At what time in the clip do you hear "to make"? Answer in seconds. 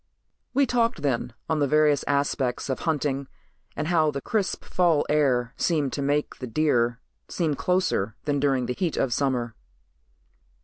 5.93-6.37